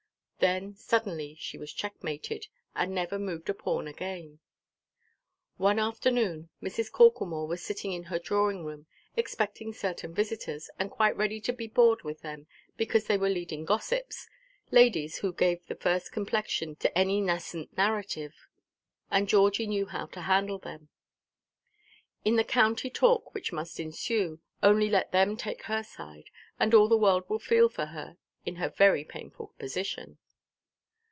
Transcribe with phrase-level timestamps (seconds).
[0.43, 4.39] Then suddenly she was checkmated, and never moved a pawn again.
[5.57, 6.91] One afternoon, Mrs.
[6.91, 12.01] Corklemore was sitting in her drawing–room, expecting certain visitors, and quite ready to be bored
[12.01, 17.77] with them, because they were leading gossips—ladies who gave the first complexion to any nascent
[17.77, 18.33] narrative.
[19.11, 20.89] And Georgie knew how to handle them.
[22.25, 26.87] In the county talk which must ensue, only let them take her side, and all
[26.87, 30.17] the world would feel for her in her very painful position.